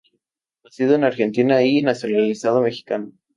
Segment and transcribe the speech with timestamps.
[0.63, 3.11] Nacido en Argentina y nacionalizado mexicano.